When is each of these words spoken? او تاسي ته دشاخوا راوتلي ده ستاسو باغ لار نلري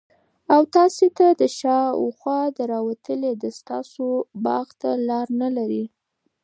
او 0.53 0.61
تاسي 0.75 1.07
ته 1.17 1.25
دشاخوا 1.43 2.39
راوتلي 2.71 3.31
ده 3.41 3.49
ستاسو 3.59 4.05
باغ 4.45 4.67
لار 5.07 5.27
نلري 5.41 5.85